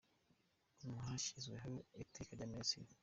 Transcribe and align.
Mu 0.91 0.99
hashyizweho 1.07 1.69
Iteka 2.03 2.31
rya 2.37 2.45
Minisitiri. 2.53 2.91